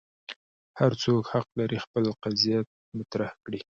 هر 0.79 0.91
څوک 1.03 1.23
حق 1.33 1.47
لري 1.59 1.77
خپل 1.85 2.03
قضیه 2.23 2.59
مطرح 2.97 3.29
کړي. 3.43 3.61